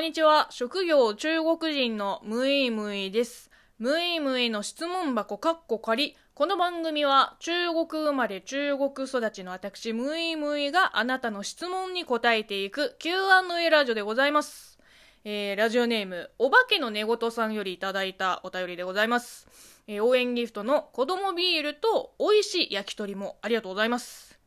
[0.00, 0.46] こんにちは。
[0.48, 3.50] 職業中国人のムイムイです。
[3.78, 6.16] ムイムイの質問箱かっこ仮。
[6.32, 14.78] この番組は中国生まれ中国育ちの私ムイムイがあなたの質問に答えていく Q&A ラジオでございます。
[15.24, 19.48] えー、ラジオネーム、お化けの寝言さんよりいただいたお便りでございます。
[19.86, 24.39] えー、応援ギフトの子供ビールと美味しい焼き鳥もありがとうございます。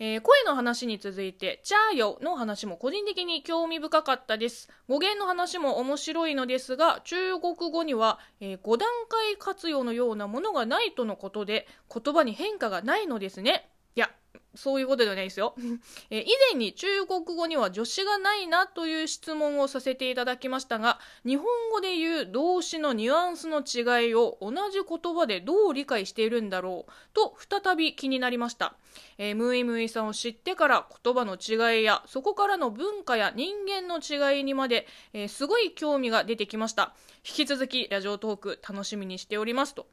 [0.00, 4.68] えー、声の話に続いて、チャーヨの話も個人的に興味深かったです。
[4.88, 13.68] 語源の話も面白いのですが、中国語には、えー、5段階活用のようなものがないとのことで、言葉に変化がないのですね。
[13.96, 14.10] いや、
[14.58, 15.54] そういうことではないですよ。
[16.10, 28.74] え以前に中国語には助詞がないなという質問をさせていただきましたが、日本語で言う動詞のニュアンスの違いを同じ言葉でどう理解しているんだろうと再び気になりました。
[29.16, 36.96] えー、ムイムイさんを知ってから言葉の違いやそこからの文化や人間の違いにまで、えー、すごい興味が出てきました。
[37.24, 39.86] 引き続きラジオトーク楽しみにしておりますと、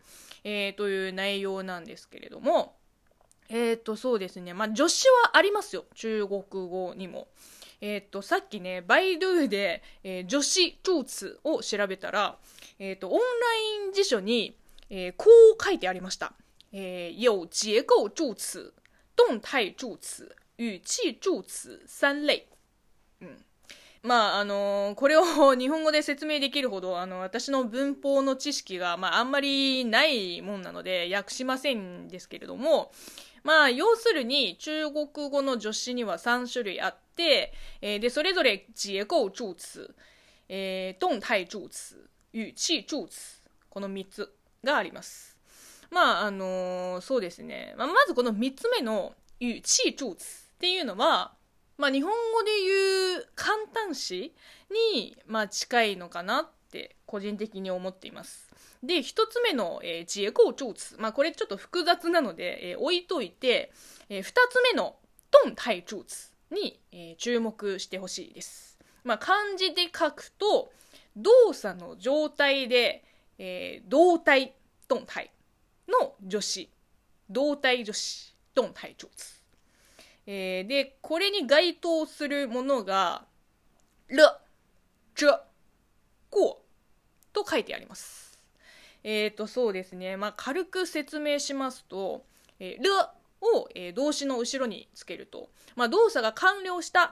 [0.43, 2.75] えー、という内容なんですけれども、
[3.49, 4.53] えっ、ー、と、そうですね。
[4.53, 5.85] まあ、助詞はありますよ。
[5.95, 7.27] 中国語にも。
[7.81, 12.37] えっ、ー、と、さっきね、バイドゥで、えー、助詞助詞を調べたら、
[12.79, 13.23] えっ、ー、と、オンラ
[13.85, 14.57] イン辞書に、
[14.89, 15.25] えー、こ
[15.57, 16.33] う書いてありました。
[16.71, 18.57] えー、有結構助詞、
[19.15, 20.23] 動態助詞、
[20.57, 22.47] 語气助詞三類。
[23.21, 23.45] うん。
[24.03, 32.91] まあ、あのー、これを日本語で説明できるほど、あの、私の文法の知識が、まあ、あんまりないもんなので、訳しませんですけれども、
[33.45, 39.87] まあ、要するに、中国語の助詞には3種類あって、えー、で、それぞれ結構助詞、
[40.49, 41.93] えー、動態助詞、
[42.33, 45.37] 語气助詞、この3つがあります。
[45.91, 47.75] まあ、あのー、そうですね。
[47.77, 51.35] まあ、まずこの3つ目の語气助詞っていうのは、
[51.77, 54.33] まあ、日本語で言う簡単詞
[54.95, 58.49] に、まあ、近いのかなて個人的に思っています。
[58.83, 60.95] で、一つ目の、えー、自衛構造詞。
[60.97, 63.71] まあ、これちょっと複雑なので、えー、置いといて、
[64.09, 64.97] えー、二つ目の
[65.45, 68.77] 動態助詞に、えー、注目してほしいです。
[69.05, 70.73] まあ、漢字で書くと、
[71.15, 73.05] 動作の状態で、
[73.37, 74.53] えー、動態、
[74.89, 75.31] 動態
[75.87, 76.69] の助詞。
[77.29, 79.41] 動態助詞、動態助詞。
[80.27, 83.25] えー、で、これに該当するものが、
[84.09, 84.41] 了、
[85.15, 85.41] 这、
[86.29, 86.64] 过
[87.35, 88.39] と書いてあります。
[89.03, 90.17] えっ、ー、と、そうですね。
[90.17, 92.23] まあ、軽く説明しますと、
[92.59, 92.89] えー、る
[93.41, 97.11] を、えー、動詞の後ろにつけると、まあ、動作が完了したっ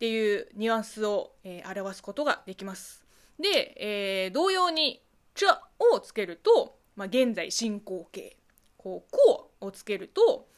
[0.00, 3.04] ていうニュアンスを、えー、表すことができます。
[3.38, 3.76] で、
[4.24, 5.00] えー、同様に、
[5.34, 5.60] ちゃ
[5.94, 8.36] をつけると、まあ、現在進行形。
[8.76, 10.48] こう、こうをつけると、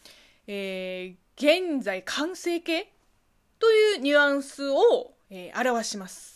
[0.47, 2.91] えー、現在完成形
[3.59, 6.34] というニュアンスを、えー、表します。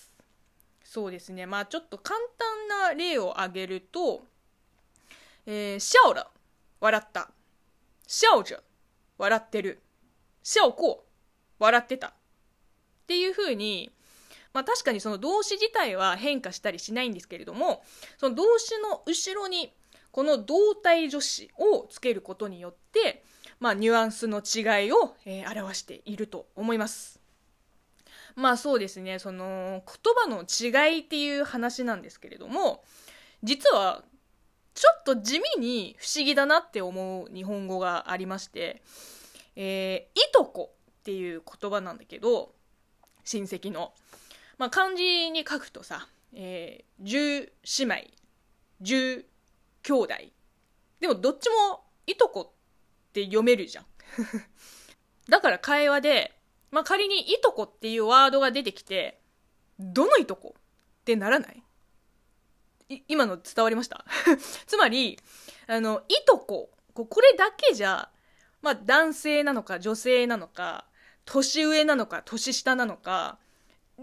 [0.89, 1.45] そうですね。
[1.45, 4.23] まあちょっと簡単な例を挙げると、
[5.45, 6.31] えー、笑了、
[6.81, 7.31] 笑った。
[8.23, 8.63] 笑着、
[9.19, 9.83] 笑ってる。
[10.57, 11.05] 笑过、
[11.59, 12.07] 笑ってた。
[12.07, 12.13] っ
[13.07, 13.91] ていう風に、
[14.55, 17.83] まあ確かにその動詞自体は変化したりしないんですけれども、
[18.17, 19.75] その動詞の後ろに
[20.11, 23.23] この動体助詞をつけることによって、
[23.61, 27.21] まあニュアンスの違いを、えー、表していると思います。
[28.39, 32.85] まあそうですね、その言葉の違いっていう話なんですけれども、
[33.43, 34.05] 実は
[34.75, 38.81] ちょっと地味に不思議だなって思う日本語がありまして、
[39.57, 42.55] えー、いとこっていう言葉なんだけど、
[43.25, 43.93] 親戚の。
[44.57, 47.95] まあ漢字に書くとさ、えー、十姉妹、
[48.81, 49.27] 十
[49.83, 50.15] 兄弟。
[51.01, 53.87] でもどっちもいとこって読めるじゃん。
[55.29, 56.38] だから会話で、
[56.71, 59.21] まあ、仮にいとこっていうワードが出てきて、
[59.79, 60.55] どのいとこ？
[60.57, 60.61] っ
[61.05, 61.63] てならない？
[63.09, 64.05] 今の伝わりました？
[64.67, 65.19] つまり、
[65.67, 68.11] あの、いとこ、これだけじゃ、
[68.61, 70.85] まあ、男性なのか女性なのか、
[71.25, 73.39] 年上なのか年下なのか、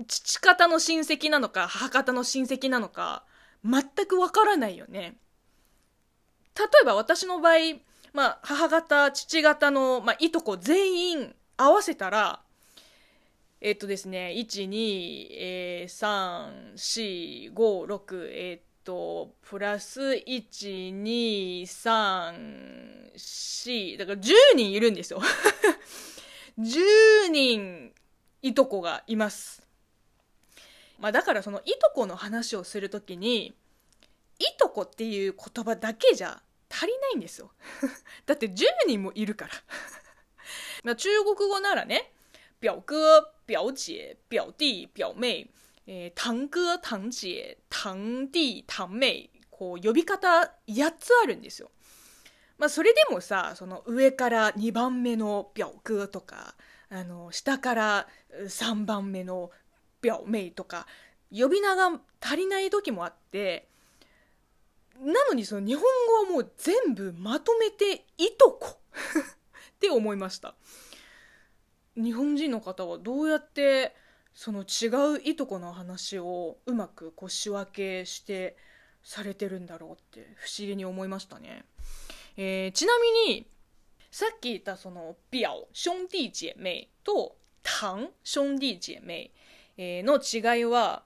[0.08, 3.26] 父方の親戚なのか母方の親戚なのか、
[3.64, 5.18] 全くわからないよね。
[6.58, 7.54] 例えば私の場合、
[8.14, 12.45] まあ、母方、父方の、まあ、いとこ全員合わせたら、
[13.68, 25.20] えっとですね、1、2、えー、3、4、5、6、え、っと、プラス1、2、3、4、だから10人いるんですよ。
[26.60, 27.92] 10人、
[28.44, 29.66] いとこがいます。
[31.00, 33.56] まあだからそのいとこの話をするときに、
[34.38, 36.40] いとこっていう言葉だけじゃ
[36.70, 37.52] 足りないんですよ。
[38.28, 39.54] だって10人もいるから。
[40.86, 42.12] ま中国語ならね、
[42.62, 45.50] 表哥、表姐、表弟、表妹、
[45.88, 50.28] えー、堂哥、堂姐、堂弟、堂妹、こう、呼び方
[50.68, 51.72] 8つあるんですよ。
[52.58, 56.56] まあ、それでもさ、その上から2番目の表哥とか、
[56.90, 58.08] あの、下から
[58.48, 59.52] 3番目の
[60.04, 60.88] 表妹とか、
[61.32, 63.68] 呼び名が足りない時もあって、
[65.00, 65.84] なのにその日本
[66.28, 68.80] 語はもう全部まとめていとこ
[69.76, 70.56] って思いました。
[71.96, 73.96] 日本人の方はどうやって
[74.34, 78.58] その違ういとこの話をうまくこう仕分けして
[79.02, 81.64] されてるんだろうって不思議に思いましたね。
[82.38, 83.48] えー、ちなみに
[84.12, 91.04] さっき言ったその表兄弟姐妹と堂兄弟姐妹の違いは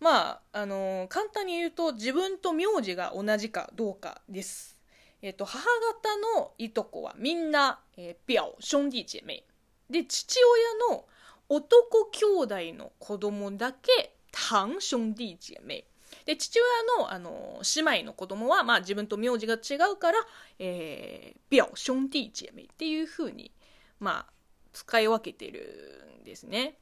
[0.00, 4.78] まあ、あのー、簡単に言うと自分と名字が同じかどうかです。
[5.20, 9.44] えっ、と、母方のいとこはみんな、えー、表兄弟姐妹。
[9.90, 10.38] で、父
[10.88, 11.04] 親の
[11.48, 12.24] 男兄
[12.72, 15.84] 弟の子供だけ、堂兄弟姐妹。
[16.24, 20.18] で、父親の、あの、姉妹の子供は、まあ自分と名字が違うから、
[20.58, 23.50] えー、表兄弟姐妹っていう風に、
[23.98, 24.32] まあ、
[24.72, 26.76] 使い分けてるんですね。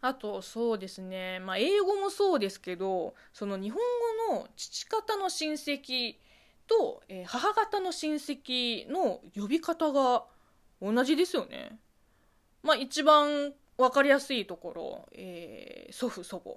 [0.00, 1.38] あと、そうですね。
[1.40, 3.80] まあ、英語もそうですけど、その日本
[4.28, 6.16] 語の父方の親戚
[6.66, 10.24] と、えー、母方の親戚の呼び方が
[10.84, 11.78] 同じですよね。
[12.62, 16.56] まあ、一番分かりやすいところ、えー、祖父祖母、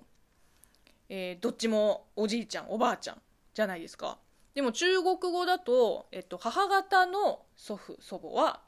[1.10, 3.22] えー、どっちもおじいちゃんおばあちゃん
[3.54, 4.18] じゃないですか。
[4.54, 8.60] でも中国語だと、えっと、母方の祖父祖母は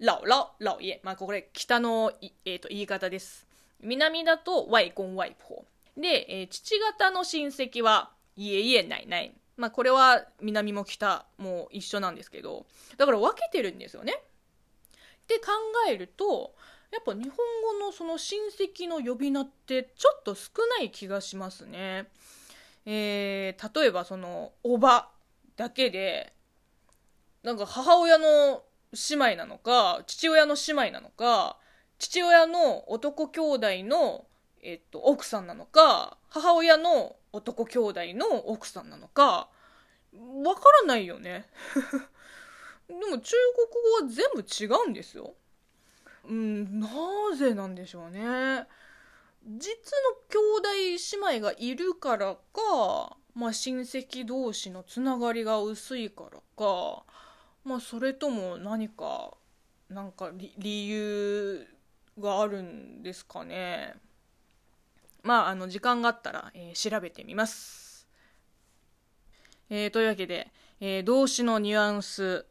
[0.00, 2.12] 老老老爷まあこれ北の、
[2.44, 3.46] えっと、言い方です。
[3.80, 5.62] 南だと外公外婆
[5.96, 12.66] で、えー、父方の親戚は家家ないないまあこれは南も北も一緒なんですけど。
[12.96, 14.14] だから分けてるんですよね。
[15.28, 15.52] って考
[15.90, 16.54] えると
[16.90, 17.36] やっぱ日本
[17.78, 22.06] 語のその親戚の呼び名ってちょっと少ない気がしますね。
[22.86, 25.10] えー、例えばそのおば
[25.56, 26.32] だけで
[27.42, 28.62] なんか母親の
[29.10, 31.58] 姉妹なのか父親の姉妹なのか
[31.98, 34.24] 父親の男兄弟の、
[34.62, 39.48] えっと、奥さんなのか母親の男兄弟の奥さんなのか
[40.42, 41.44] わからないよね。
[42.88, 45.34] でも中国語は全部違うんですよ。
[46.26, 46.88] うん、な
[47.36, 48.20] ぜなんでしょうね。
[49.46, 50.68] 実の兄弟
[51.30, 57.04] 姉妹がいるからか、まあ親戚同士のつながりが薄いからか、
[57.64, 59.34] まあそれとも何か、
[59.88, 61.66] なんか理由
[62.18, 63.94] があるんですかね。
[65.22, 68.08] まあ、あの、時間があったら、えー、調べてみます。
[69.70, 70.50] えー、というわけで、
[70.80, 72.46] えー、動詞のニュアンス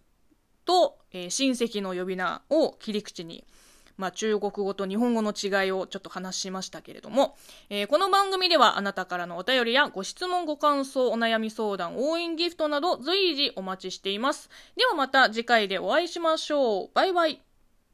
[0.68, 3.44] と、えー、親戚の呼び名を切り口に、
[3.98, 7.36] まあ、中国語と日本語の違いをちょっと話しましたけれども、
[7.70, 14.50] えー、この番組ではあなたからのお便りやご質問、ご感想、お悩み相談、応援ギフトなど随時お待ちしています。
[14.76, 16.90] ではまた次回でお会いしましょう。
[16.94, 17.47] バイバイ。